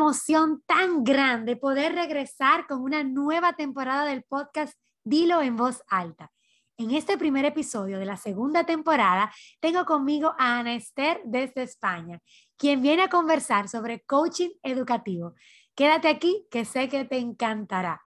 [0.00, 4.72] emoción tan grande poder regresar con una nueva temporada del podcast
[5.04, 6.32] Dilo en voz alta.
[6.78, 12.18] En este primer episodio de la segunda temporada tengo conmigo a Ana Esther desde España,
[12.56, 15.34] quien viene a conversar sobre coaching educativo.
[15.74, 18.00] Quédate aquí que sé que te encantará.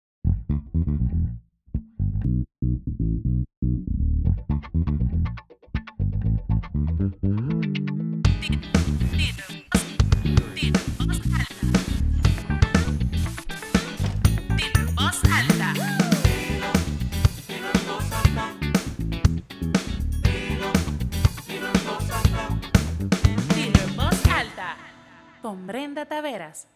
[25.53, 26.67] Con Brenda Taveras.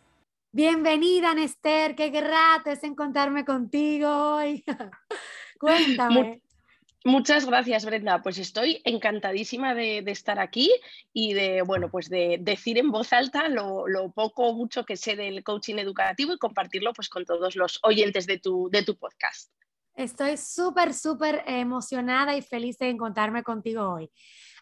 [0.51, 4.63] Bienvenida, Nester, qué grato es encontrarme contigo hoy.
[5.59, 6.43] Cuéntame.
[7.03, 8.21] Muchas gracias, Brenda.
[8.21, 10.71] Pues estoy encantadísima de, estar aquí
[11.11, 15.15] y de, bueno, pues de decir en voz alta lo, poco o mucho que sé
[15.15, 19.51] del coaching educativo y compartirlo pues con todos los oyentes de tu, de tu podcast.
[19.95, 24.11] Estoy súper, súper emocionada y feliz de encontrarme contigo hoy.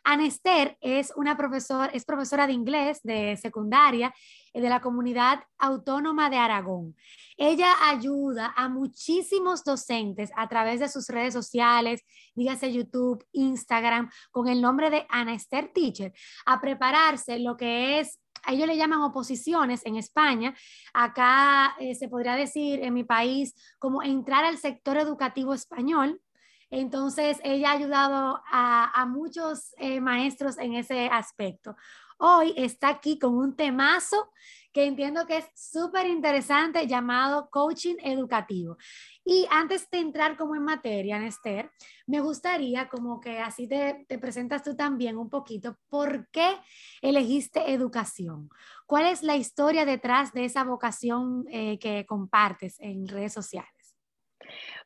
[0.05, 4.13] Anester es una profesora, es profesora de inglés de secundaria
[4.53, 6.95] eh, de la comunidad autónoma de Aragón.
[7.35, 14.47] Ella ayuda a muchísimos docentes a través de sus redes sociales, dígase YouTube, Instagram, con
[14.47, 16.13] el nombre de Anester Teacher,
[16.45, 20.53] a prepararse lo que es ellos le llaman oposiciones en España.
[20.93, 26.21] Acá eh, se podría decir en mi país como entrar al sector educativo español,
[26.69, 31.75] entonces, ella ha ayudado a, muchos eh, maestros en ese aspecto.
[32.17, 34.31] Hoy está aquí con un temazo
[34.71, 38.77] que entiendo que es súper interesante llamado coaching educativo.
[39.23, 41.71] Y antes de entrar como en materia, Nester,
[42.07, 46.57] me gustaría como que así te, presentas tú también un poquito, ¿por qué
[47.01, 48.49] elegiste educación?
[48.85, 53.95] ¿Cuál es la historia detrás de esa vocación eh, que compartes en redes sociales?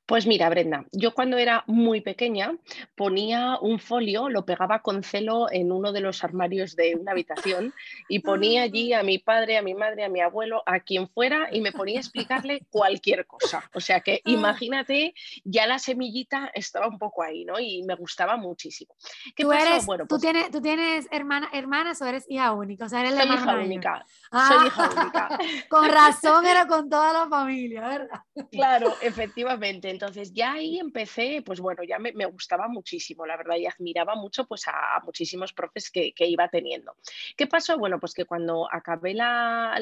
[0.10, 2.58] Pues mira, Brenda, yo cuando era muy pequeña
[2.96, 7.76] ponía un folio, lo pegaba con celo en uno de los armarios de una habitación
[8.08, 8.18] y
[8.58, 11.62] ponía allí a mi padre, a mi madre, a mi abuelo, a quien fuera y
[11.62, 13.70] me ponía a explicarle cualquier cosa.
[13.76, 14.32] O sea que ah.
[14.32, 17.60] imagínate, ya la semillita estaba un poco ahí, ¿no?
[17.60, 18.96] Y me gustaba muchísimo.
[19.36, 22.86] ¿Qué ¿Tú, eres, bueno, ¿tú, pues tienes, ¿Tú tienes hermana, hermanas o eres hija única?
[22.86, 24.06] O sea, eres la soy hija única.
[24.32, 25.40] soy hija única.
[25.70, 28.22] Con razón era con toda la familia, ¿verdad?
[28.52, 29.99] Claro, efectivamente.
[30.00, 34.46] Entonces ya ahí empecé, pues bueno, ya me, gustaba muchísimo, la verdad, y admiraba mucho
[34.46, 36.96] pues a, muchísimos profes que, iba teniendo.
[37.36, 37.78] ¿Qué pasó?
[37.78, 39.78] Bueno, pues que cuando acabé la,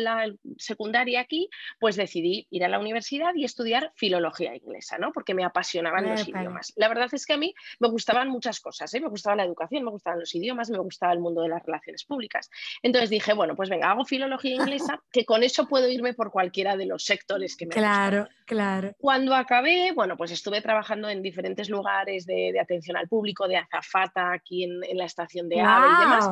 [0.57, 5.11] secundaria aquí, pues decidí ir a la universidad y estudiar filología inglesa, ¿no?
[5.11, 6.73] Porque me apasionaban los idiomas.
[6.77, 8.99] La verdad es que a mí me gustaban muchas cosas, ¿eh?
[8.99, 12.05] me gustaba la educación, me gustaban los idiomas, me gustaba el mundo de las relaciones
[12.05, 12.49] públicas.
[12.81, 16.75] Entonces dije, bueno, pues venga, hago filología inglesa, que con eso puedo irme por cualquiera
[16.75, 18.95] de los sectores que me Claro, claro.
[18.97, 24.31] Cuando acabé, bueno, pues estuve trabajando en diferentes lugares de, atención al público, de azafata
[24.31, 26.29] aquí en, la estación de AVE y demás,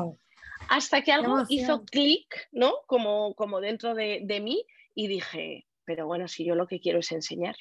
[0.70, 2.74] hasta que algo hizo clic, ¿no?
[2.86, 7.00] Como, como dentro de, de mí y dije, pero bueno, si yo lo que quiero
[7.00, 7.56] es enseñar.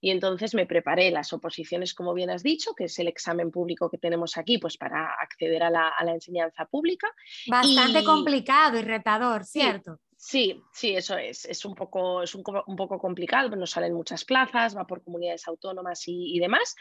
[0.00, 3.90] Y entonces me preparé las oposiciones, como bien has dicho, que es el examen público
[3.90, 7.06] que tenemos aquí, pues para acceder a la, enseñanza pública.
[7.48, 10.00] Bastante complicado y retador, ¿cierto?
[10.22, 11.46] Sí, sí, eso es.
[11.46, 16.02] Es un poco, es un, poco complicado, no salen muchas plazas, va por comunidades autónomas
[16.06, 16.76] y, demás.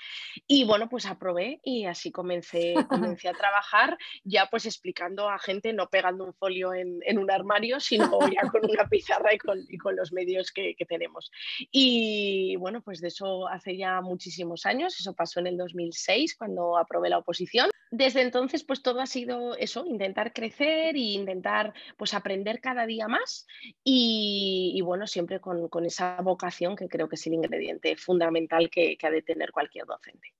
[0.45, 2.73] Y bueno, pues aprobé y así comencé,
[3.17, 7.79] comencé a trabajar, ya pues explicando a gente, no pegando un folio en, un armario,
[7.79, 11.31] sino ya con una pizarra y con, los medios que, que, tenemos.
[11.71, 16.77] Y bueno, pues de eso hace ya muchísimos años, eso pasó en el 2006 cuando
[16.77, 17.69] aprobé la oposición.
[17.91, 23.07] Desde entonces, pues todo ha sido eso, intentar crecer e intentar pues aprender cada día
[23.07, 23.47] más
[23.83, 29.09] y, bueno, siempre con, esa vocación que creo que es el ingrediente fundamental que, ha
[29.09, 30.33] de tener cualquier docente.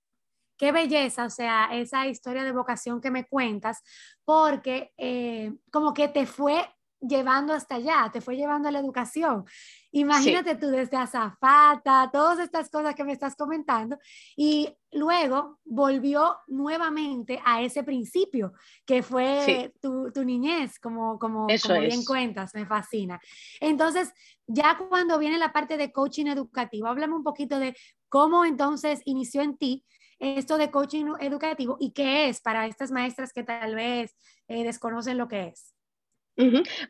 [0.58, 3.82] Qué belleza, o sea, esa historia de vocación que me cuentas,
[4.26, 6.68] porque eh, como que te fue
[7.02, 9.46] llevando hasta allá, te fue llevando a la educación.
[9.92, 13.98] Imagínate tú desde azafata, todas estas cosas que me estás comentando,
[14.36, 18.54] y luego volvió nuevamente a ese principio
[18.86, 23.20] que fue tu, niñez, como, como, como bien cuentas, me fascina.
[23.60, 24.14] Entonces,
[24.48, 27.76] ya cuando viene la parte de coaching educativo, háblame un poquito de
[28.10, 29.86] cómo entonces inició en ti
[30.20, 34.16] esto de coaching educativo y qué es para estas maestras que tal vez
[34.48, 35.74] eh, desconocen lo que es.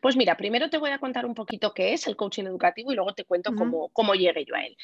[0.00, 2.94] Pues mira, primero te voy a contar un poquito qué es el coaching educativo y
[2.94, 4.76] luego te cuento cómo, llegué yo a él.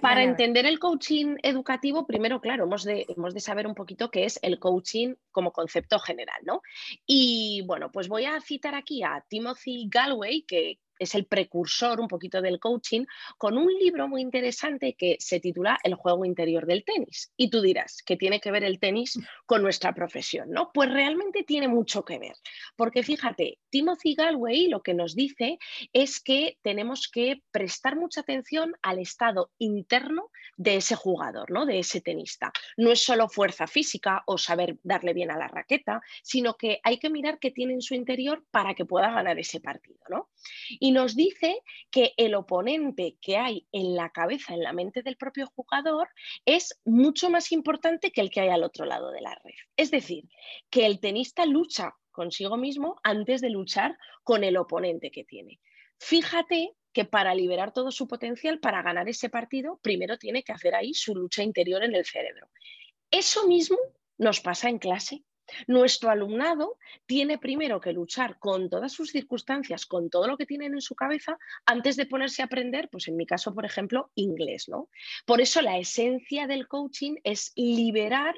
[0.00, 4.24] Para entender el coaching educativo, primero, claro, hemos de, hemos de saber un poquito qué
[4.24, 6.62] es el coaching como concepto general, ¿no?
[7.06, 12.06] Y bueno, pues voy a citar aquí a Timothy Galway, que es el precursor un
[12.06, 13.06] poquito del coaching,
[13.38, 17.32] con un libro muy interesante que se titula El juego interior del tenis.
[17.36, 20.50] Y tú dirás, ¿qué tiene que ver el tenis con nuestra profesión?
[20.50, 20.70] ¿no?
[20.72, 22.36] Pues realmente tiene mucho que ver,
[22.76, 25.58] porque fíjate, Timothy Galway lo que nos dice
[25.92, 31.64] es que tenemos que prestar mucha atención al estado interno de ese jugador, ¿no?
[31.64, 32.52] de ese tenista.
[32.76, 36.98] No es solo fuerza física o saber darle bien a la raqueta, sino que hay
[36.98, 39.98] que mirar qué tiene en su interior para que pueda ganar ese partido.
[40.10, 40.28] ¿no?
[40.90, 41.60] Nos dice
[41.90, 46.08] que el oponente que hay en la cabeza, en la mente del propio jugador,
[46.44, 49.54] es mucho más importante que el que hay al otro lado de la red.
[49.76, 50.24] Es decir,
[50.70, 55.60] que el tenista lucha consigo mismo antes de luchar con el oponente que tiene.
[55.98, 60.74] Fíjate que para liberar todo su potencial, para ganar ese partido, primero tiene que hacer
[60.74, 62.48] ahí su lucha interior en el cerebro.
[63.10, 63.78] Eso mismo
[64.18, 65.24] nos pasa en clase.
[65.66, 70.74] Nuestro alumnado tiene primero que luchar con todas sus circunstancias, con todo lo que tienen
[70.74, 74.68] en su cabeza, antes de ponerse a aprender, pues en mi caso, por ejemplo, inglés,
[74.68, 74.88] ¿no?
[75.26, 78.34] Por eso la esencia del coaching es liberar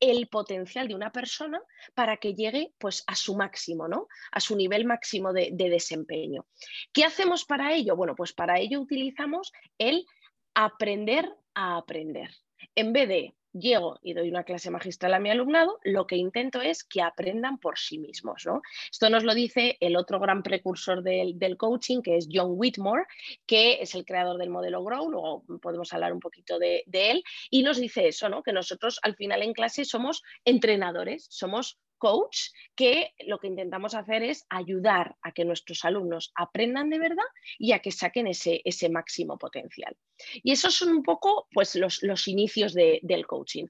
[0.00, 1.60] el potencial de una persona
[1.94, 4.08] para que llegue pues a su máximo, ¿no?
[4.32, 6.46] A su nivel máximo de, de desempeño.
[6.92, 7.96] ¿Qué hacemos para ello?
[7.96, 10.06] Bueno, pues para ello utilizamos el
[10.54, 12.30] aprender a aprender.
[12.74, 16.60] En vez de llego y doy una clase magistral a mi alumnado, lo que intento
[16.60, 18.44] es que aprendan por sí mismos.
[18.46, 18.62] ¿no?
[18.90, 23.04] Esto nos lo dice el otro gran precursor del, coaching, que es John Whitmore,
[23.46, 27.24] que es el creador del modelo Grow, luego podemos hablar un poquito de, de él,
[27.50, 28.42] y nos dice eso, ¿no?
[28.42, 34.22] que nosotros al final en clase somos entrenadores, somos coach que lo que intentamos hacer
[34.22, 37.24] es ayudar a que nuestros alumnos aprendan de verdad
[37.58, 39.96] y a que saquen ese, ese máximo potencial.
[40.42, 43.66] Y esos son un poco pues, los, los inicios del coaching.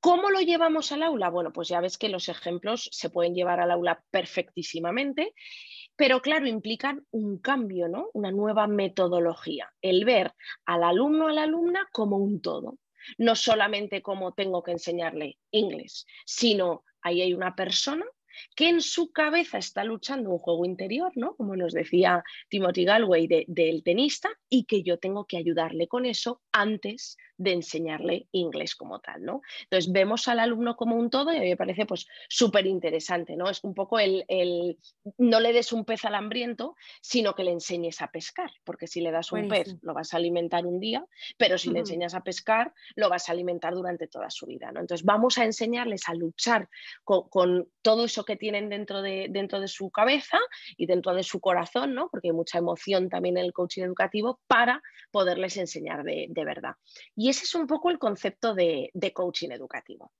[0.00, 1.30] ¿Cómo lo llevamos al aula?
[1.30, 5.34] Bueno, pues ya ves que los ejemplos se pueden llevar al aula perfectísimamente,
[5.96, 8.10] pero claro, implican un cambio, ¿no?
[8.12, 10.32] Una nueva metodología, el ver
[10.64, 12.78] al alumno a la alumna como un todo,
[13.18, 18.04] no solamente como tengo que enseñarle inglés, sino ahí hay una persona
[18.54, 21.34] que en su cabeza está luchando un juego interior, ¿no?
[21.36, 26.42] Como nos decía Timothy Galway del tenista, y que yo tengo que ayudarle con eso
[26.52, 29.42] antes de enseñarle inglés como tal, ¿no?
[29.64, 33.36] Entonces vemos al alumno como un todo y a mí me parece pues súper interesante,
[33.36, 33.50] ¿no?
[33.50, 34.24] Es un poco el,
[35.18, 39.00] no le des un pez al hambriento, sino que le enseñes a pescar, porque si
[39.00, 41.04] le das un pez lo vas a alimentar un día,
[41.36, 44.80] pero si le enseñas a pescar lo vas a alimentar durante toda su vida, ¿no?
[44.80, 46.68] Entonces vamos a enseñarles a luchar
[47.04, 50.38] con, todo eso que tienen dentro de, dentro de su cabeza
[50.76, 52.10] y dentro de su corazón, ¿no?
[52.10, 56.74] Porque hay mucha emoción también en el coaching educativo para poderles enseñar de, de verdad.
[57.14, 60.12] Y ese es un poco el concepto de, coaching educativo.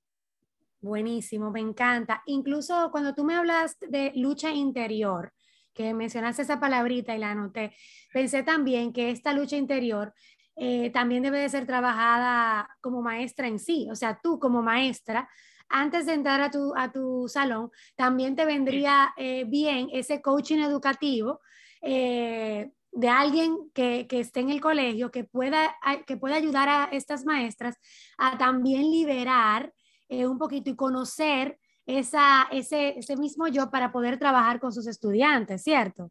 [0.81, 2.23] Buenísimo, me encanta.
[2.26, 5.32] Incluso cuando tú me hablas de lucha interior,
[5.75, 7.75] que mencionaste esa palabrita y la anoté,
[8.12, 10.14] pensé también que esta lucha interior
[10.55, 13.88] eh, también debe de ser trabajada como maestra en sí.
[13.91, 15.29] O sea, tú como maestra,
[15.69, 20.59] antes de entrar a tu, a tu salón, también te vendría eh, bien ese coaching
[20.59, 21.41] educativo
[21.83, 25.77] eh, de alguien que, esté en el colegio, que pueda,
[26.07, 27.77] que pueda ayudar a estas maestras
[28.17, 29.73] a también liberar
[30.09, 34.87] eh, un poquito y conocer esa, ese, ese mismo yo para poder trabajar con sus
[34.87, 36.11] estudiantes, ¿cierto?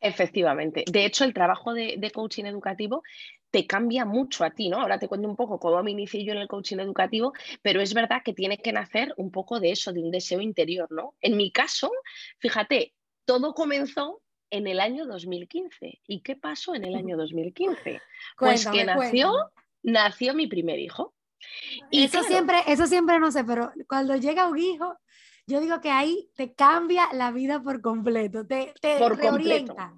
[0.00, 0.84] Efectivamente.
[0.90, 3.02] De hecho, el trabajo de, de, coaching educativo
[3.50, 4.80] te cambia mucho a ti, ¿no?
[4.80, 7.94] Ahora te cuento un poco cómo me inicié yo en el coaching educativo, pero es
[7.94, 11.14] verdad que tiene que nacer un poco de eso, de un deseo interior, ¿no?
[11.20, 11.90] En mi caso,
[12.38, 12.92] fíjate,
[13.24, 16.00] todo comenzó en el año 2015.
[16.06, 18.00] ¿Y qué pasó en el año 2015?
[18.38, 19.32] Pues que nació,
[19.82, 21.14] nació mi primer hijo.
[21.90, 24.96] Y eso siempre, eso siempre no sé, pero cuando llega un hijo,
[25.46, 29.94] yo digo que ahí te cambia la vida por completo, te, te por reorienta.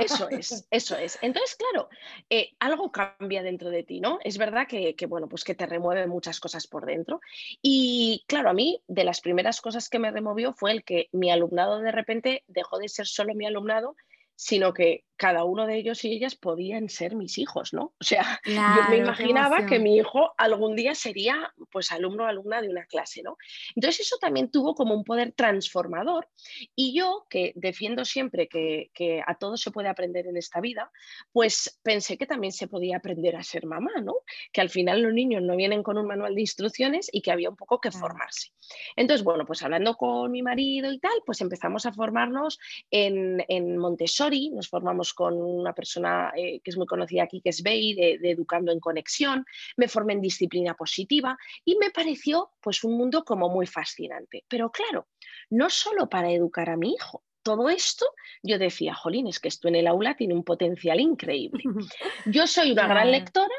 [0.00, 1.18] Eso es, eso es.
[1.20, 1.88] Entonces, claro,
[2.30, 4.18] eh, algo cambia dentro de ti, ¿no?
[4.24, 7.20] Es verdad que, bueno, pues que te remueve muchas cosas por dentro.
[7.60, 11.30] Y claro, a mí de las primeras cosas que me removió fue el que mi
[11.30, 13.96] alumnado de repente dejó de ser solo mi alumnado,
[14.34, 17.92] sino que cada uno de ellos y ellas podían ser mis hijos, ¿no?
[18.00, 22.62] O sea, yo me imaginaba que mi hijo algún día sería pues alumno o alumna
[22.62, 23.36] de una clase, ¿no?
[23.74, 26.28] Entonces eso también tuvo como un poder transformador
[26.76, 28.90] y yo que defiendo siempre que,
[29.26, 30.90] a todo se puede aprender en esta vida,
[31.32, 34.14] pues pensé que también se podía aprender a ser mamá, ¿no?
[34.52, 37.50] Que al final los niños no vienen con un manual de instrucciones y que había
[37.50, 38.52] un poco que formarse.
[38.94, 42.60] Entonces, bueno, pues hablando con mi marido y tal, pues empezamos a formarnos
[42.90, 47.50] en, en Montessori, nos formamos con una persona eh, que es muy conocida aquí, que
[47.50, 49.44] es Bey, de, Educando en Conexión,
[49.76, 54.44] me formé en disciplina positiva y me pareció pues un mundo como muy fascinante.
[54.48, 55.08] Pero claro,
[55.50, 58.04] no solo para educar a mi hijo, todo esto,
[58.42, 61.62] yo decía, jolín, es que esto en el aula tiene un potencial increíble.
[62.26, 63.54] Yo soy una gran lectora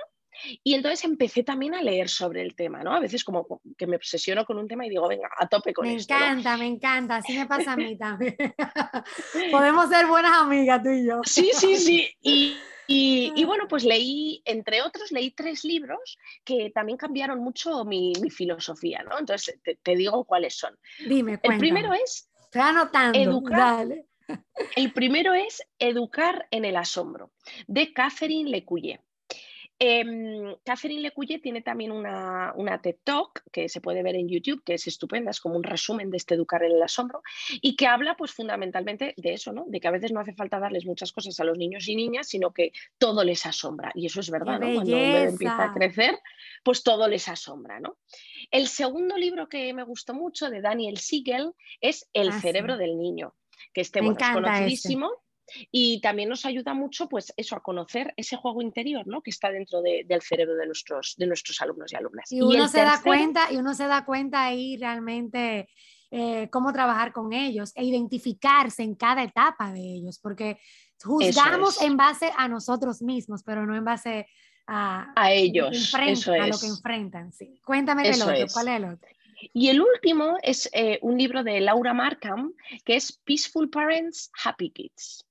[0.63, 2.93] y entonces empecé también a leer sobre el tema, ¿no?
[2.93, 5.87] A veces como que me obsesiono con un tema y digo, venga, a tope con
[5.87, 6.13] me esto.
[6.13, 8.35] Me encanta, me encanta, así me pasa a mí también.
[9.51, 11.21] Podemos ser buenas amigas tú y yo.
[11.23, 12.09] Sí, sí, sí.
[12.21, 12.57] Y,
[12.91, 19.03] y, bueno, pues leí, entre otros, leí tres libros que también cambiaron mucho mi, filosofía,
[19.03, 19.19] ¿no?
[19.19, 20.75] Entonces, te, digo cuáles son.
[21.07, 21.53] Dime, cuéntame.
[21.53, 22.29] El primero es...
[22.45, 23.19] Estoy anotando.
[23.19, 23.87] Educar,
[24.75, 27.31] El primero es Educar en el asombro,
[27.67, 29.01] de Catherine Lecuyer.
[29.81, 34.61] Eh, Catherine Lecuye tiene también una, una, TED Talk que se puede ver en YouTube,
[34.65, 37.21] que es estupenda, es como un resumen de este educar en el asombro
[37.61, 39.63] y que habla pues fundamentalmente de eso, ¿no?
[39.67, 42.27] De que a veces no hace falta darles muchas cosas a los niños y niñas,
[42.27, 43.93] sino que todo les asombra.
[43.95, 44.73] Y eso es verdad, ¿no?
[44.73, 46.19] Cuando uno empieza a crecer,
[46.63, 47.97] pues todo les asombra, ¿no?
[48.51, 52.97] El segundo libro que me gustó mucho de Daniel Siegel es El ah, cerebro del
[52.97, 53.33] niño,
[53.73, 55.09] que este bueno, es conocidísimo.
[55.71, 59.21] Y también nos ayuda mucho, pues eso, a conocer ese juego interior, ¿no?
[59.21, 62.31] Que está dentro del cerebro de nuestros, de nuestros alumnos y alumnas.
[62.31, 65.69] Y uno se da cuenta, y uno se da cuenta ahí realmente
[66.11, 70.59] eh, cómo trabajar con ellos e identificarse en cada etapa de ellos, porque
[71.03, 74.27] juzgamos en base a nosotros mismos, pero no en base
[74.65, 77.31] a, a ellos, eso a lo que enfrentan.
[77.31, 77.59] Sí.
[77.63, 79.09] Cuéntame del otro, ¿cuál es el otro?
[79.53, 82.53] Y el último es eh, un libro de Laura Markham,
[82.83, 85.25] que es Peaceful Parents, Happy Kids.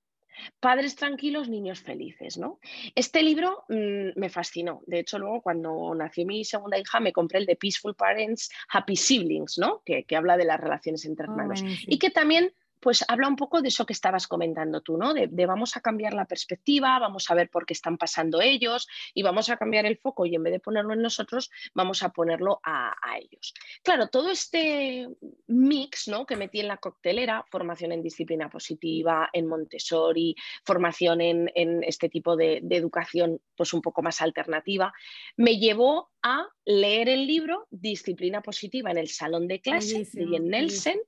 [0.60, 2.58] Padres tranquilos, niños felices, ¿no?
[2.94, 4.82] Este libro mm, me fascinó.
[4.86, 8.96] De hecho, luego cuando nació mi segunda hija me compré el de Peaceful Parents, Happy
[8.96, 9.82] Siblings, ¿no?
[9.84, 11.62] Que, habla de las relaciones entre oh, hermanos.
[11.86, 15.14] y que también pues habla un poco de eso que estabas comentando tú, ¿no?
[15.14, 19.22] De, vamos a cambiar la perspectiva, vamos a ver por qué están pasando ellos y
[19.22, 22.60] vamos a cambiar el foco y en vez de ponerlo en nosotros, vamos a ponerlo
[22.62, 23.54] a, ellos.
[23.82, 25.08] Claro, todo este
[25.46, 26.26] mix, ¿no?
[26.26, 32.36] Que metí en la coctelera, formación en disciplina positiva, en Montessori, formación en, este tipo
[32.36, 34.92] de, educación, pues un poco más alternativa,
[35.36, 40.98] me llevó a leer el libro Disciplina Positiva en el Salón de Clase de Nelson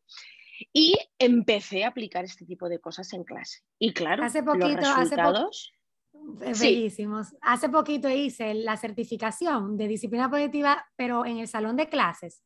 [0.72, 3.60] y empecé a aplicar este tipo de cosas en clase.
[3.78, 5.72] Y claro, hace poquito, los resultados...
[6.12, 7.28] Bellísimos.
[7.40, 12.42] Hace poquito hice la certificación de disciplina positiva, pero en el salón de clases.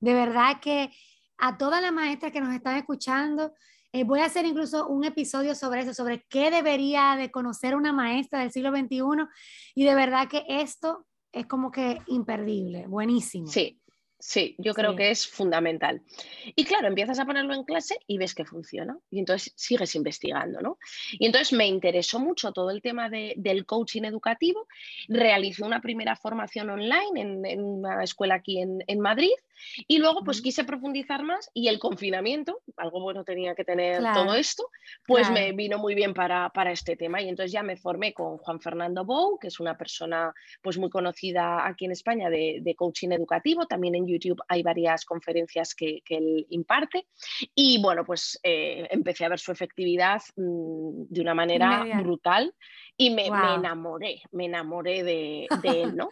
[0.00, 0.90] De verdad que
[1.38, 3.52] a todas las maestras que nos están escuchando,
[3.92, 7.92] eh, voy a hacer incluso un episodio sobre eso, sobre qué debería de conocer una
[7.92, 9.00] maestra del siglo XXI.
[9.74, 13.46] Y de verdad que esto es como que imperdible, buenísimo.
[13.46, 13.80] Sí,
[14.26, 16.02] Sí, yo creo que es fundamental.
[16.56, 18.98] Y claro, empiezas a ponerlo en clase y ves que funciona.
[19.08, 20.78] Y entonces sigues investigando, ¿no?
[21.12, 24.66] Y entonces me interesó mucho todo el tema del coaching educativo.
[25.06, 27.20] Realicé una primera formación online
[27.52, 29.30] en, una escuela aquí en, Madrid.
[29.88, 34.34] Y luego, pues quise profundizar más y el confinamiento, algo bueno tenía que tener todo
[34.34, 34.68] esto,
[35.06, 37.22] pues me vino muy bien para, para, este tema.
[37.22, 40.32] Y entonces ya me formé con Juan Fernando Bou, que es una persona
[40.62, 45.04] pues muy conocida aquí en España de, de coaching educativo, también en YouTube hay varias
[45.04, 47.06] conferencias que, él imparte.
[47.54, 52.54] Y bueno, pues eh, empecé a ver su efectividad mm, de una manera brutal
[52.96, 56.08] y me, enamoré, me enamoré de, él, ¿no?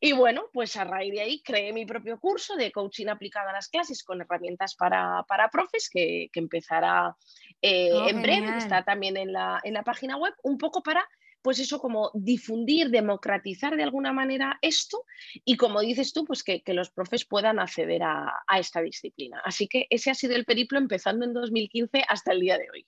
[0.00, 3.52] Y bueno, pues a raíz de ahí creé mi propio curso de coaching aplicado a
[3.52, 7.14] las clases con herramientas para, profes que, empezará
[7.60, 11.06] eh, oh, en breve, está también en la, en la página web, un poco para
[11.42, 15.04] pues eso como difundir, democratizar de alguna manera esto
[15.44, 19.40] y como dices tú, pues que, los profes puedan acceder a, esta disciplina.
[19.44, 22.86] Así que ese ha sido el periplo empezando en 2015 hasta el día de hoy.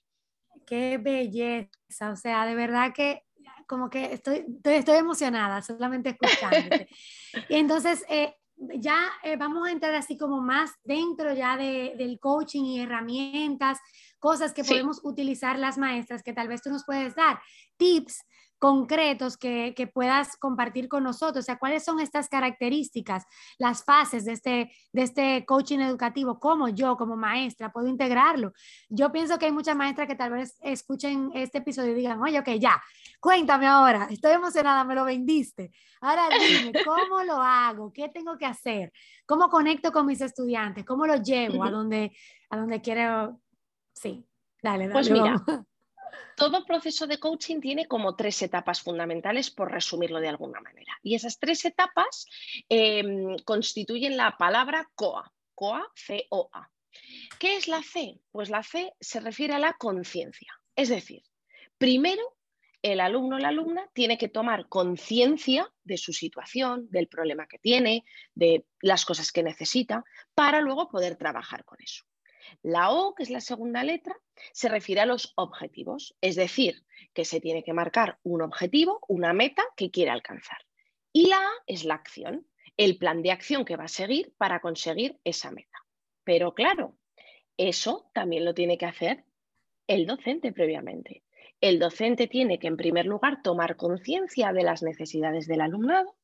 [0.65, 3.23] Qué belleza, o sea, de verdad que
[3.67, 6.87] como que estoy, estoy, emocionada solamente escuchándote.
[7.49, 12.63] y entonces, eh, ya eh, vamos a entrar así como más dentro ya del coaching
[12.63, 13.79] y herramientas,
[14.19, 17.39] cosas que podemos utilizar las maestras que tal vez tú nos puedes dar,
[17.77, 18.23] tips
[18.63, 21.43] concretos que, puedas compartir con nosotros.
[21.43, 23.25] O sea, ¿cuáles son estas características,
[23.57, 26.39] las fases de este, de este coaching educativo?
[26.39, 28.53] ¿Cómo yo como maestra puedo integrarlo?
[28.87, 32.39] Yo pienso que hay muchas maestras que tal vez escuchen este episodio y digan, oye,
[32.39, 32.81] ok, ya,
[33.19, 35.69] cuéntame ahora, estoy emocionada, me lo vendiste.
[35.99, 37.91] Ahora dime, ¿cómo lo hago?
[37.91, 38.93] ¿Qué tengo que hacer?
[39.25, 40.85] ¿Cómo conecto con mis estudiantes?
[40.85, 42.15] ¿Cómo lo llevo a donde,
[42.49, 43.41] a donde quiero?
[43.93, 44.25] Sí,
[44.61, 44.93] dale, dale.
[44.93, 45.43] Pues mira.
[46.35, 50.97] Todo proceso de coaching tiene como tres etapas fundamentales, por resumirlo de alguna manera.
[51.03, 52.25] Y esas tres etapas
[52.69, 56.69] em, constituyen la palabra COA, COA, C-O-A.
[57.39, 58.19] ¿Qué es la C?
[58.31, 60.53] Pues la C se refiere a la conciencia.
[60.75, 61.23] Es decir,
[61.77, 62.37] primero
[62.83, 67.57] el alumno o la alumna tiene que tomar conciencia de su situación, del problema que
[67.57, 68.03] tiene,
[68.35, 70.03] de las cosas que necesita,
[70.35, 72.03] para luego poder trabajar con eso.
[72.61, 74.15] La O, que es la segunda letra,
[74.51, 79.33] se refiere a los objetivos, es decir, que se tiene que marcar un objetivo, una
[79.33, 80.59] meta que quiere alcanzar.
[81.11, 82.47] Y la A es la acción,
[82.77, 85.77] el plan de acción que va a seguir para conseguir esa meta.
[86.23, 86.97] Pero claro,
[87.57, 89.25] eso también lo tiene que hacer
[89.87, 91.23] el docente previamente.
[91.61, 96.15] El docente tiene que, en primer lugar, tomar conciencia de las necesidades del alumnado,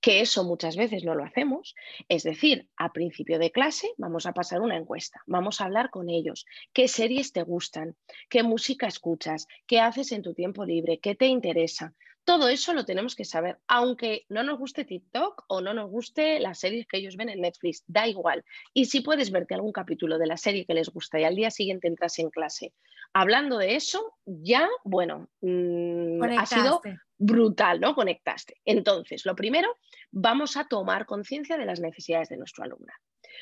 [0.00, 1.74] que eso muchas veces no lo hacemos.
[2.08, 6.08] Es decir, a principio de clase vamos a pasar una encuesta, vamos a hablar con
[6.10, 7.96] ellos, qué series te gustan,
[8.28, 11.94] qué música escuchas, qué haces en tu tiempo libre, qué te interesa.
[12.24, 16.40] Todo eso lo tenemos que saber, aunque no nos guste TikTok o no nos guste
[16.40, 18.44] las series que ellos ven en Netflix, da igual.
[18.72, 21.50] Y si puedes verte algún capítulo de la serie que les gusta y al día
[21.50, 22.72] siguiente entras en clase
[23.14, 26.82] hablando de eso, ya, bueno, mm, ha sido
[27.18, 27.94] brutal, ¿no?
[27.94, 28.60] Conectaste.
[28.64, 29.76] Entonces, lo primero,
[30.10, 32.92] vamos a tomar conciencia de las necesidades de nuestro alumno.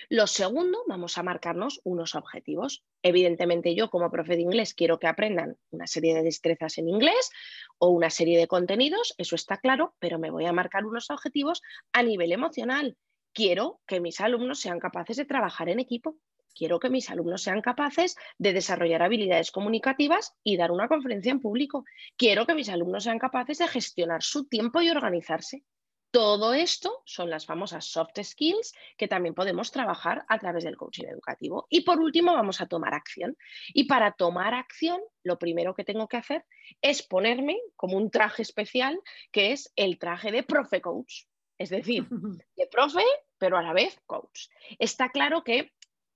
[0.08, 2.84] Lo segundo, vamos a marcarnos unos objetivos.
[3.02, 7.30] Evidentemente yo como profe de inglés quiero que aprendan una serie de destrezas en inglés
[7.78, 11.62] o una serie de contenidos, eso está claro, pero me voy a marcar unos objetivos
[11.92, 12.96] a nivel emocional.
[13.32, 16.16] Quiero que mis alumnos sean capaces de trabajar en equipo.
[16.54, 21.40] Quiero que mis alumnos sean capaces de desarrollar habilidades comunicativas y dar una conferencia en
[21.40, 21.84] público.
[22.16, 25.64] Quiero que mis alumnos sean capaces de gestionar su tiempo y organizarse.
[26.12, 31.06] Todo esto son las famosas soft skills que también podemos trabajar a través del coaching
[31.06, 31.66] educativo.
[31.70, 33.34] Y por último, vamos a tomar acción.
[33.68, 36.44] Y para tomar acción, lo primero que tengo que hacer
[36.82, 41.22] es ponerme como un traje especial, que es el traje de profe coach.
[41.56, 42.06] Es decir,
[42.56, 43.04] de profe,
[43.38, 44.48] pero a la vez coach.
[44.78, 45.72] Está claro que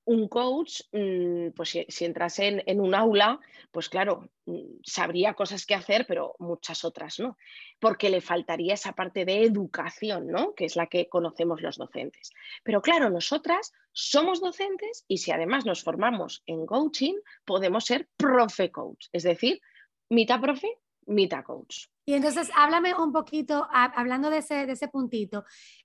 [0.07, 3.41] un coach, mm, pues si, entras en, un aula,
[3.73, 7.37] pues claro, mm, sabría cosas que hacer, pero muchas otras no,
[7.81, 10.55] porque le faltaría esa parte de educación, ¿no?
[10.55, 12.31] Que es la que conocemos los docentes.
[12.63, 18.71] Pero claro, nosotras somos docentes y si además nos formamos en coaching, podemos ser profe
[18.71, 19.61] coach, es decir,
[20.09, 21.87] mitad profe, mitad coach.
[22.09, 25.45] Y entonces, háblame un poquito, hablando de ese, de ese puntito,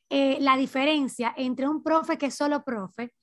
[0.09, 3.15] eh, la diferencia entre un profe que es solo profe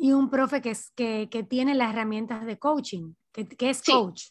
[0.00, 4.30] y un profe que, es, que, tiene las herramientas de coaching, que, es coach.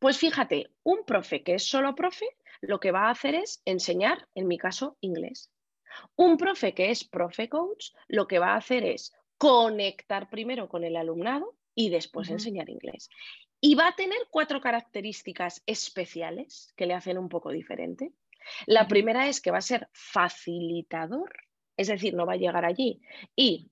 [0.00, 2.26] Pues fíjate, un profe que es solo profe,
[2.60, 5.52] lo que va a hacer es enseñar, en mi caso, inglés.
[6.16, 10.82] Un profe que es profe coach, lo que va a hacer es conectar primero con
[10.82, 13.10] el alumnado y después enseñar inglés.
[13.60, 18.12] Y va a tener cuatro características especiales que le hacen un poco diferente.
[18.66, 21.32] La primera es que va a ser facilitador,
[21.76, 23.00] es decir, no va a llegar allí
[23.36, 23.69] y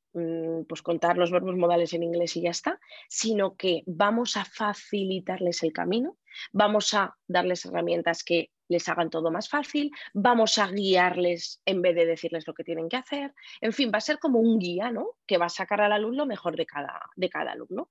[0.68, 5.62] pues contar los verbos modales en inglés y ya está, sino que vamos a facilitarles
[5.62, 6.16] el camino,
[6.52, 11.94] vamos a darles herramientas que les hagan todo más fácil, vamos a guiarles en vez
[11.94, 14.90] de decirles lo que tienen que hacer, en fin, va a ser como un guía,
[14.90, 15.16] ¿no?
[15.26, 17.90] Que va a sacar al alumno mejor de cada, de cada alumno.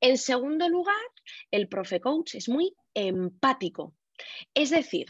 [0.00, 0.94] En segundo lugar,
[1.50, 3.94] el profe coach es muy empático,
[4.54, 5.06] es decir,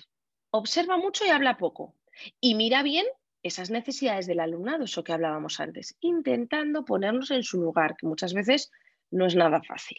[0.50, 1.96] observa mucho y habla poco
[2.40, 3.06] y mira bien
[3.42, 8.34] esas necesidades del alumnado, eso que hablábamos antes, intentando ponernos en su lugar, que muchas
[8.34, 8.70] veces
[9.10, 9.98] no es nada fácil.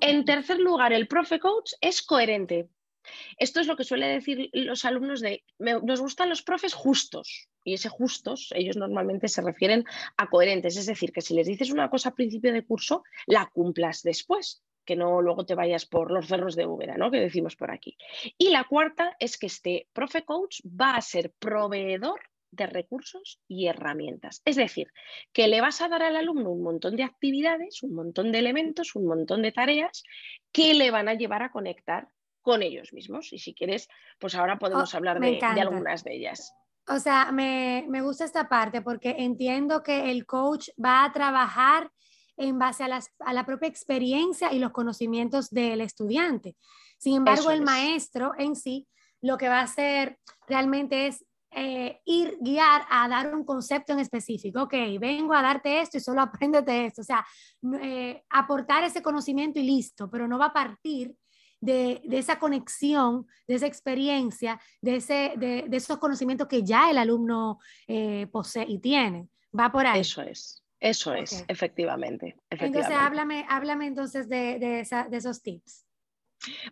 [0.00, 2.68] En tercer lugar, el profe coach es coherente.
[3.36, 7.48] Esto es lo que suele decir los alumnos de, nos gustan los profes justos.
[7.64, 9.84] Y ese justos, ellos normalmente se refieren
[10.16, 13.50] a coherentes, es decir, que si les dices una cosa a principio de curso, la
[13.52, 17.10] cumplas después, que no luego te vayas por los cerros de Úbeda, ¿no?
[17.10, 17.96] que decimos por aquí.
[18.38, 22.20] Y la cuarta es que este profe coach va a ser proveedor
[22.52, 24.42] de recursos y herramientas.
[24.44, 24.92] Es decir,
[25.32, 28.94] que le vas a dar al alumno un montón de actividades, un montón de elementos,
[28.94, 30.04] un montón de tareas
[30.52, 32.08] que le van a llevar a conectar
[32.42, 33.32] con ellos mismos.
[33.32, 33.88] Y si quieres,
[34.20, 36.52] pues ahora podemos oh, hablar de, algunas de ellas.
[36.86, 41.90] O sea, me, gusta esta parte porque entiendo que el coach va a trabajar
[42.36, 46.56] en base a, a la propia experiencia y los conocimientos del estudiante.
[46.98, 48.86] Sin embargo, el maestro en sí
[49.22, 54.00] lo que va a hacer realmente es eh, ir, guiar a dar un concepto en
[54.00, 54.62] específico.
[54.62, 57.02] Ok, vengo a darte esto y solo apréndete esto.
[57.02, 57.24] O sea,
[57.80, 61.14] eh, aportar ese conocimiento y listo, pero no va a partir
[61.60, 66.90] de, de esa conexión, de esa experiencia, de, ese, de, de esos conocimientos que ya
[66.90, 69.28] el alumno eh, posee y tiene.
[69.58, 70.00] Va por ahí.
[70.00, 70.62] Eso es.
[70.80, 75.86] Eso es, efectivamente, efectivamente, Entonces, háblame, háblame entonces de, de, esa, de esos tips.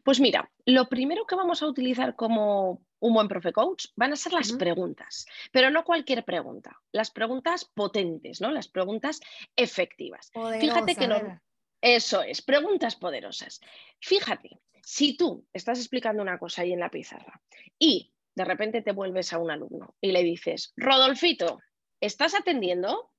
[0.03, 4.17] Pues mira, lo primero que vamos a utilizar como un buen profe coach van a
[4.17, 8.51] ser las preguntas, pero no cualquier pregunta, las preguntas potentes, ¿no?
[8.51, 9.21] Las preguntas
[9.57, 10.31] efectivas.
[10.61, 11.41] Fíjate que no,
[11.81, 13.61] eso es, preguntas poderosas.
[14.01, 17.41] Fíjate, si tú estás explicando una cosa ahí en la pizarra
[17.79, 21.61] y de repente te vuelves a un alumno y le dices, Rodolfito,
[22.01, 23.11] ¿estás atendiendo?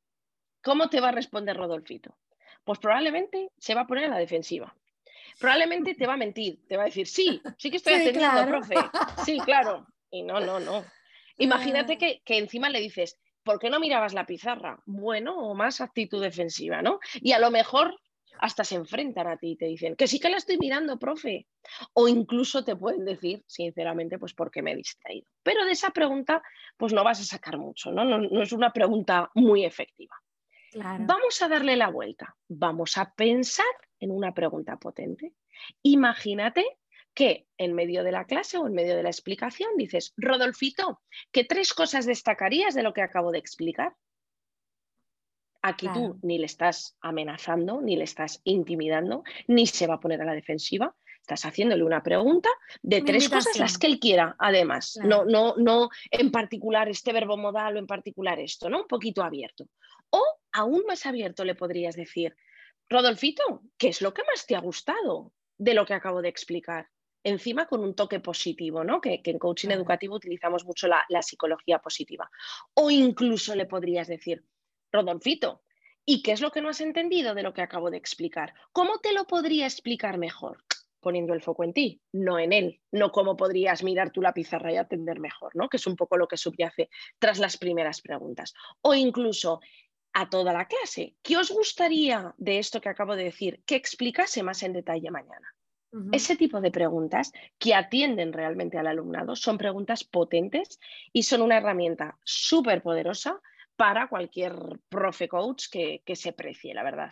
[0.63, 2.17] ¿Cómo te va a responder Rodolfito?
[2.63, 4.75] pues probablemente se va a poner a la defensiva.
[5.39, 8.75] Probablemente te va a mentir, te va a decir, sí, sí que estoy atendiendo, profe.
[9.25, 9.87] Sí, claro.
[10.09, 10.83] Y no, no, no.
[11.37, 14.81] Imagínate que, que encima le dices, ¿por qué no mirabas la pizarra?
[14.85, 16.99] Bueno, o más actitud defensiva, ¿no?
[17.21, 17.95] Y a lo mejor
[18.41, 21.47] hasta se enfrentan a ti y te dicen, que sí que la estoy mirando, profe.
[21.93, 25.27] O incluso te pueden decir, sinceramente, pues porque me he distraído.
[25.43, 26.41] Pero de esa pregunta,
[26.75, 28.03] pues no vas a sacar mucho, ¿no?
[28.03, 30.15] No, es una pregunta muy efectiva.
[30.75, 32.35] Vamos a darle la vuelta.
[32.47, 33.65] Vamos a pensar
[33.99, 35.33] en una pregunta potente.
[35.83, 36.65] Imagínate
[37.13, 41.43] que en medio de la clase o en medio de la explicación dices, Rodolfito, ¿qué
[41.43, 43.95] tres cosas destacarías de lo que acabo de explicar?
[45.63, 50.21] Aquí tú ni le estás amenazando, ni le estás intimidando, ni se va a poner
[50.21, 50.95] a la defensiva.
[51.21, 52.49] Estás haciéndole una pregunta
[52.81, 54.99] de tres cosas las que él quiera, además.
[55.03, 58.81] No, no, no en particular este verbo modal o en particular esto, ¿no?
[58.81, 59.67] Un poquito abierto.
[60.11, 62.35] O aún más abierto le podrías decir,
[62.89, 66.89] Rodolfito, ¿qué es lo que más te ha gustado de lo que acabo de explicar?
[67.23, 68.99] Encima con un toque positivo, ¿no?
[68.99, 72.29] Que, en coaching educativo utilizamos mucho la, la psicología positiva.
[72.73, 74.43] O incluso le podrías decir,
[74.91, 75.63] Rodolfito,
[76.03, 78.53] ¿y qué es lo que no has entendido de lo que acabo de explicar?
[78.73, 80.63] ¿Cómo te lo podría explicar mejor?
[80.99, 84.73] Poniendo el foco en ti, no en él, no cómo podrías mirar tú la pizarra
[84.73, 85.69] y atender mejor, ¿no?
[85.69, 88.53] Que es un poco lo que subyace tras las primeras preguntas.
[88.81, 89.61] O incluso
[90.13, 94.43] a toda la clase, ¿qué os gustaría de esto que acabo de decir que explicase
[94.43, 95.53] más en detalle mañana?
[96.13, 100.79] Ese tipo de preguntas que atienden realmente al alumnado son preguntas potentes
[101.11, 103.41] y son una herramienta súper poderosa
[103.75, 104.55] para cualquier
[104.87, 107.11] profe coach que, se precie, la verdad.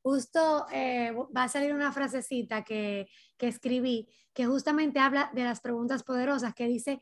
[0.00, 6.02] Justo eh, va a salir una frasecita que, escribí que justamente habla de las preguntas
[6.02, 6.98] poderosas, que dice,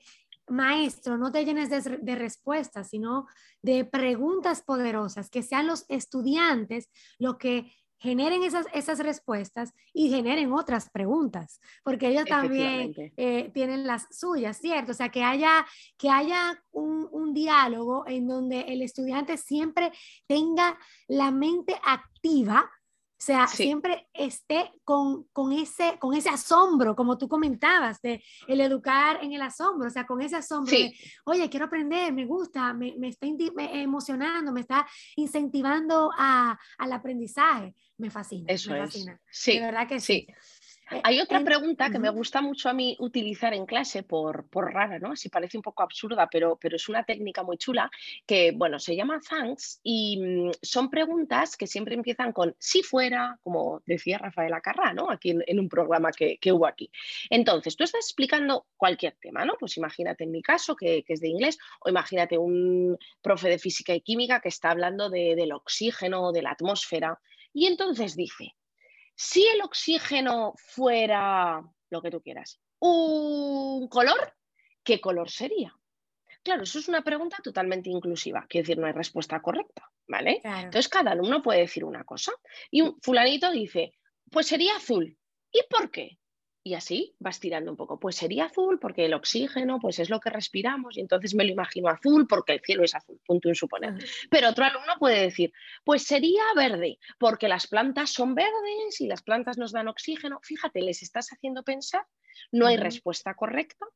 [0.49, 3.27] maestro, no te llenes de, de, respuestas, sino
[3.63, 10.53] de preguntas poderosas, que sean los estudiantes lo que generen esas, esas respuestas y generen
[10.53, 14.93] otras preguntas, porque ellos también eh, tienen las suyas, ¿cierto?
[14.93, 15.67] O sea, que haya,
[15.99, 19.93] que haya un, un, diálogo en donde el estudiante siempre
[20.27, 22.71] tenga la mente activa
[23.21, 28.63] o sea, siempre esté con, con, ese, con ese asombro, como tú comentabas, de el
[28.63, 30.95] educar en el asombro, o sea, con ese asombro de,
[31.27, 37.75] oye, quiero aprender, me gusta, me, me está emocionando, me está incentivando a, al aprendizaje.
[37.99, 38.47] Me fascina.
[38.49, 38.85] Eso me es.
[38.85, 39.21] fascina.
[39.31, 39.59] Sí.
[39.59, 40.27] De verdad que sí.
[40.27, 40.35] Eh,
[41.05, 44.99] Hay otra pregunta que me gusta mucho a mí utilizar en clase por, por rara,
[44.99, 45.15] ¿no?
[45.15, 47.91] Si parece un poco absurda, pero, pero es una técnica muy chula
[48.27, 53.39] que, bueno, se llama thanks y mm, son preguntas que siempre empiezan con si fuera,
[53.43, 55.11] como decía Rafael Acarrá, ¿no?
[55.11, 56.91] Aquí en, un programa que, que, hubo aquí.
[57.29, 59.55] Entonces, tú estás explicando cualquier tema, ¿no?
[59.61, 63.59] Pues imagínate en mi caso, que, que es de inglés, o imagínate un profe de
[63.59, 67.21] física y química que está hablando de, del oxígeno, de la atmósfera,
[67.53, 68.55] y entonces dice,
[69.23, 74.35] si el oxígeno fuera lo que tú quieras, un color,
[74.83, 75.77] ¿qué color sería?
[76.43, 80.41] Claro, eso es una pregunta totalmente inclusiva, quiere decir, no hay respuesta correcta, ¿vale?
[80.43, 82.33] Entonces cada alumno puede decir una cosa
[82.71, 83.93] y un fulanito dice,
[84.31, 85.19] pues sería azul.
[85.53, 86.19] ¿Y por qué?
[86.63, 87.99] Y así vas tirando un poco.
[87.99, 91.51] Pues sería azul porque el oxígeno pues es lo que respiramos y entonces me lo
[91.51, 93.95] imagino azul porque el cielo es azul, punto en suponer.
[94.31, 95.53] Pero otro alumno puede decir,
[95.85, 100.39] pues sería verde porque las plantas son verdes y las plantas nos dan oxígeno.
[100.43, 102.05] Fíjate, les estás haciendo pensar,
[102.53, 103.87] no hay respuesta correcta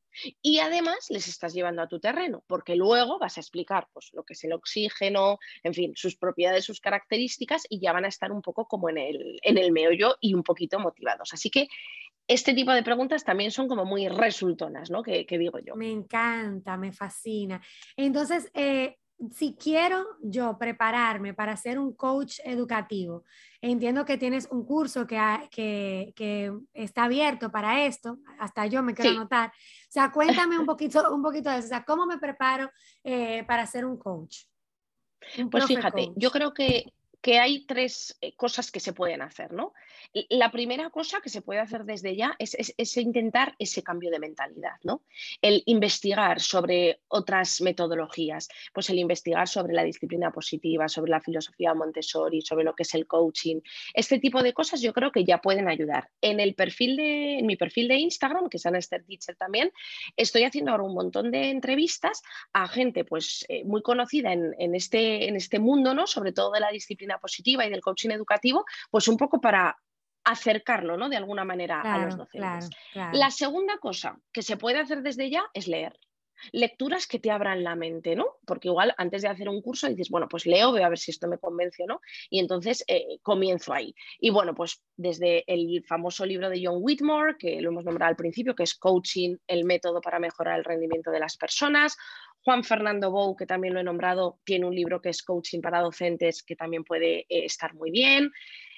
[0.40, 4.24] y además les estás llevando a tu terreno porque luego vas a explicar pues, lo
[4.24, 8.32] que es el oxígeno, en fin, sus propiedades, sus características y ya van a estar
[8.32, 11.34] un poco como en el, en el meollo y un poquito motivados.
[11.34, 11.68] Así que
[12.26, 15.02] este tipo de preguntas también son como muy resultonas, ¿no?
[15.02, 15.76] Que, digo yo.
[15.76, 17.60] Me encanta, me fascina.
[17.96, 18.96] Entonces, eh,
[19.32, 23.24] si quiero yo prepararme para ser un coach educativo,
[23.60, 29.16] entiendo que tienes un curso que, que, está abierto para esto, hasta yo me quiero
[29.16, 29.50] anotar.
[29.50, 31.66] O sea, cuéntame un poquito, un poquito de eso.
[31.66, 32.70] O sea, ¿cómo me preparo
[33.02, 34.44] eh, para ser un coach?
[35.50, 36.84] pues fíjate, yo creo que
[37.24, 39.72] que hay tres eh, cosas que se pueden hacer, ¿no?
[40.28, 44.76] La primera cosa que se puede hacer desde ya es, intentar ese cambio de mentalidad,
[44.82, 45.02] ¿no?
[45.40, 51.72] El investigar sobre otras metodologías, pues el investigar sobre la disciplina positiva, sobre la filosofía
[51.72, 53.60] Montessori, sobre lo que es el coaching,
[53.94, 56.10] este tipo de cosas yo creo que ya pueden ayudar.
[56.20, 59.72] En el perfil de, en mi perfil de Instagram, que es Anester Teacher también,
[60.18, 64.74] estoy haciendo ahora un montón de entrevistas a gente pues eh, muy conocida en, en,
[64.74, 66.06] este, en este mundo, ¿no?
[66.06, 69.76] Sobre todo de la disciplina positiva y del coaching educativo, pues un poco para
[70.24, 71.08] acercarlo, ¿no?
[71.08, 72.70] De alguna manera a los docentes.
[72.94, 75.98] La segunda cosa que se puede hacer desde ya es leer.
[76.52, 78.36] Lecturas que te abran la mente, ¿no?
[78.46, 81.10] Porque igual antes de hacer un curso dices, bueno, pues leo, veo a ver si
[81.10, 83.94] esto me convence o no, y entonces eh, comienzo ahí.
[84.18, 88.16] Y bueno, pues desde el famoso libro de John Whitmore, que lo hemos nombrado al
[88.16, 91.96] principio, que es Coaching, el método para mejorar el rendimiento de las personas.
[92.44, 95.80] Juan Fernando Bou, que también lo he nombrado, tiene un libro que es Coaching para
[95.80, 98.30] docentes, que también puede eh, estar muy bien.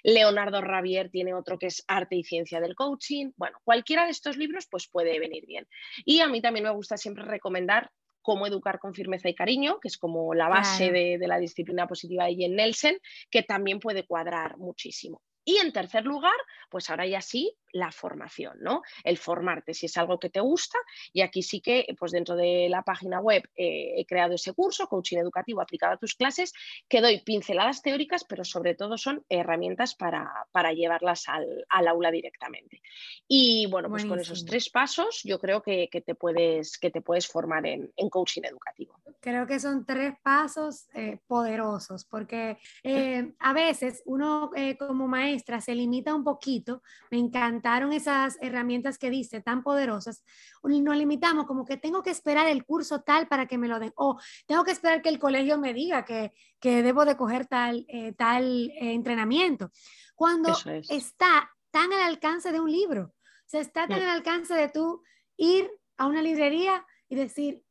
[0.06, 3.32] Leonardo Ravier tiene otro que es Arte y Ciencia del Coaching.
[3.36, 5.66] Bueno, cualquiera de estos libros pues puede venir bien.
[6.04, 7.90] Y a mí también me gusta siempre recomendar
[8.22, 11.86] Cómo educar con firmeza y cariño, que es como la base de, de, la disciplina
[11.86, 12.98] positiva de Jen Nelson,
[13.30, 15.22] que también puede cuadrar muchísimo.
[15.44, 16.34] Y en tercer lugar,
[16.68, 18.82] pues ahora ya sí, la formación, ¿no?
[19.04, 20.78] El formarte, si es algo que te gusta.
[21.12, 24.88] Y aquí sí que, pues dentro de la página web eh, he creado ese curso,
[24.88, 26.52] coaching educativo aplicado a tus clases,
[26.88, 32.80] que doy pinceladas teóricas, pero sobre todo son herramientas para, llevarlas al, aula directamente.
[33.28, 37.26] Y bueno, pues con esos tres pasos yo creo que, te, puedes, que te puedes
[37.26, 39.00] formar en, coaching educativo.
[39.20, 45.74] Creo que son tres pasos eh, poderosos, porque eh, a veces uno como maestra se
[45.74, 50.24] limita un poquito, me encanta esas herramientas que dice, tan poderosas,
[50.62, 53.92] nos limitamos como que tengo que esperar el curso tal para que me lo den,
[53.96, 57.84] o tengo que esperar que el colegio me diga que, que debo de coger tal,
[57.88, 59.70] eh, tal eh, entrenamiento,
[60.14, 60.56] cuando
[60.88, 65.02] está tan al alcance de un libro, o sea, está tan al alcance de tú
[65.36, 67.65] ir a una librería y decir,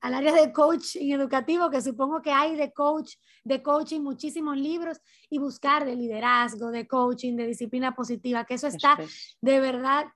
[0.00, 4.98] al área de coaching educativo, que supongo que hay de coach, de coaching muchísimos libros,
[5.28, 8.98] y buscar de liderazgo, de coaching, de disciplina positiva, que eso está
[9.40, 10.06] de verdad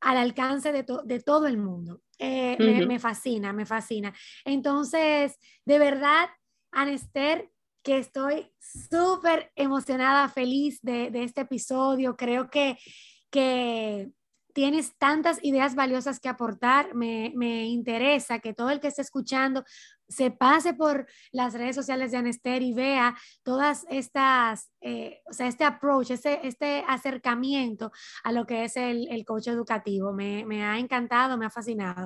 [0.00, 2.00] al alcance de, de todo el mundo.
[2.18, 2.56] Eh,
[2.86, 4.12] me, fascina, me fascina.
[4.44, 6.28] Entonces, de verdad,
[6.70, 7.50] Anester,
[7.82, 12.16] que estoy súper emocionada, feliz de, de, este episodio.
[12.16, 12.78] Creo que,
[13.30, 14.12] que
[14.52, 16.94] tienes tantas ideas valiosas que aportar.
[16.94, 17.32] Me,
[17.66, 19.64] interesa que todo el que esté escuchando
[20.08, 25.46] se pase por las redes sociales de Anester y vea todas estas, eh, o sea,
[25.46, 30.12] este approach, este, este acercamiento a lo que es el, el coach educativo.
[30.12, 32.04] Me, ha encantado, me ha fascinado.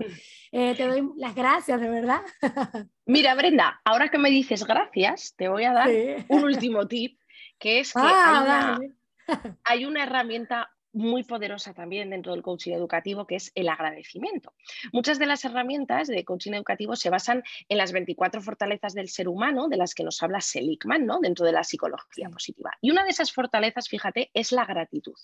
[0.52, 2.20] Eh, te doy las gracias, de verdad.
[3.06, 5.90] Mira, Brenda, ahora que me dices gracias, te voy a dar
[6.28, 7.20] un último tip,
[7.58, 8.78] que es que ah,
[9.64, 14.54] hay una herramienta muy poderosa también dentro del coaching educativo, que es el agradecimiento.
[14.92, 19.28] Muchas de las herramientas de coaching educativo se basan en las 24 fortalezas del ser
[19.28, 21.20] humano, de las que nos habla Seligman, ¿no?
[21.20, 22.72] dentro de la psicología positiva.
[22.80, 25.14] Y una de esas fortalezas, fíjate, es la gratitud.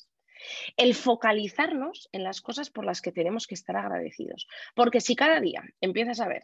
[0.77, 4.47] El focalizarnos en las cosas por las que tenemos que estar agradecidos.
[4.75, 6.43] Porque si cada día empiezas a ver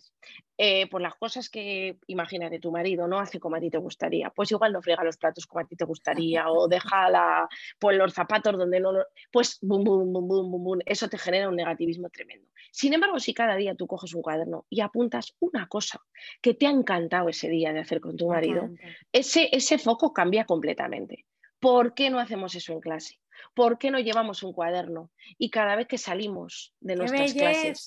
[0.56, 4.30] eh, por las cosas que, imagínate, tu marido no hace como a ti te gustaría,
[4.30, 7.96] pues igual no friega los platos como a ti te gustaría o deja la, pues
[7.96, 8.92] los zapatos donde no,
[9.30, 12.48] pues bum, bum, bum, bum, bum, bum, eso te genera un negativismo tremendo.
[12.70, 16.00] Sin embargo, si cada día tú coges un cuaderno y apuntas una cosa
[16.40, 18.68] que te ha encantado ese día de hacer con tu marido,
[19.12, 21.26] ese, ese foco cambia completamente.
[21.60, 23.18] ¿Por qué no hacemos eso en clase?
[23.54, 25.10] ¿Por qué no llevamos un cuaderno?
[25.38, 27.86] Y cada vez que salimos de nuestras clases,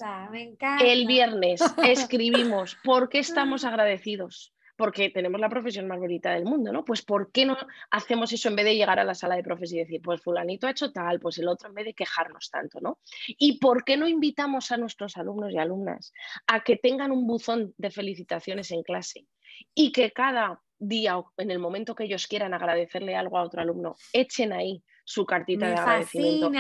[0.84, 4.54] el viernes escribimos, ¿por qué estamos agradecidos?
[4.78, 6.84] Porque tenemos la profesión más bonita del mundo, ¿no?
[6.84, 7.56] Pues ¿por qué no
[7.92, 10.66] hacemos eso en vez de llegar a la sala de profes y decir, pues fulanito
[10.66, 12.98] ha hecho tal, pues el otro en vez de quejarnos tanto, ¿no?
[13.28, 16.14] ¿Y por qué no invitamos a nuestros alumnos y alumnas
[16.48, 19.28] a que tengan un buzón de felicitaciones en clase
[19.76, 23.62] y que cada día o en el momento que ellos quieran agradecerle algo a otro
[23.62, 26.52] alumno, echen ahí su cartita de agradecimiento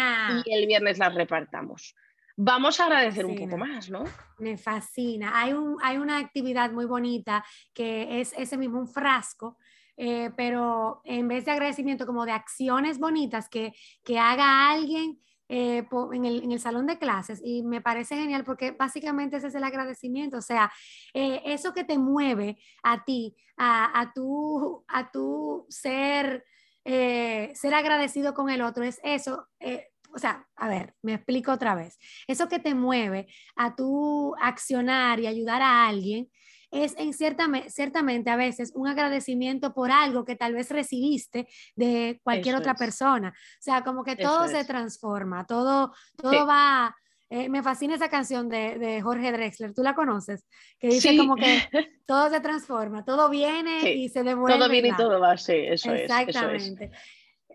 [0.45, 1.95] y el viernes las repartamos.
[2.37, 4.03] Vamos a agradecer un poco más, ¿no?
[4.39, 5.31] Me fascina.
[5.39, 9.57] Hay, un, hay una actividad muy bonita que es ese mismo un frasco,
[9.97, 15.19] eh, pero en vez de agradecimiento, como de acciones bonitas que, que haga alguien
[15.51, 19.47] eh, en, el, en, el, salón de clases y me parece genial porque básicamente ese
[19.47, 20.71] es el agradecimiento, o sea,
[21.13, 26.45] eh, eso que te mueve a ti, a, a, tu, a tu ser
[26.83, 29.47] eh, ser agradecido con el otro, es eso.
[29.59, 31.97] Eh, o sea, a ver, me explico otra vez.
[32.27, 36.29] Eso que te mueve a tu accionar y ayudar a alguien
[36.71, 42.19] es en cierta, ciertamente a veces un agradecimiento por algo que tal vez recibiste de
[42.23, 43.29] cualquier otra persona.
[43.29, 46.95] O sea, como que todo se transforma, todo, todo va
[47.33, 50.45] eh, me fascina esa canción de, Jorge Drexler, ¿tú la conoces?
[50.77, 51.61] Que dice como que
[52.05, 54.59] todo se transforma, todo viene y se devuelve.
[54.59, 56.01] Todo viene y todo va, sí, eso es.
[56.01, 56.91] Exactamente.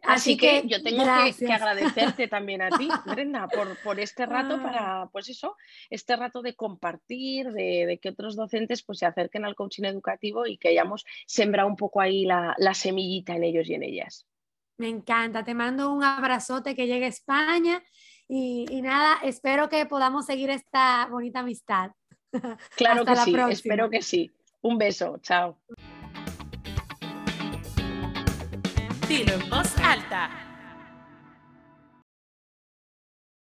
[0.06, 4.62] Así, que, yo tengo que, agradecerte también a ti, Brenda, por, por este rato ah.
[4.62, 5.56] para, pues eso,
[5.90, 10.58] este rato de compartir, de, que otros docentes pues, se acerquen al coaching educativo y
[10.58, 14.26] que hayamos sembrado un poco ahí la, la semillita en ellos y en ellas.
[14.78, 17.82] Me encanta, te mando un abrazote que llegue a España
[18.28, 21.92] y, nada, espero que podamos seguir esta bonita amistad.
[22.76, 24.30] Claro que sí, espero que sí.
[24.60, 25.58] Un beso, chao.
[29.08, 30.45] Dilo en voz alta.